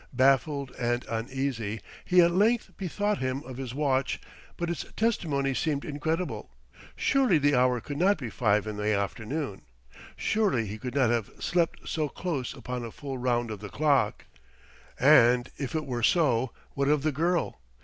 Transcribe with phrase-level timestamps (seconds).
[0.13, 4.19] Baffled and uneasy, he at length bethought him of his watch.
[4.57, 6.49] But its testimony seemed incredible:
[6.95, 9.61] surely the hour could not be five in the afternoon!
[10.15, 14.25] surely he could not have slept so close upon a full round of the clock!
[14.99, 17.61] And if it were so, what of the girl?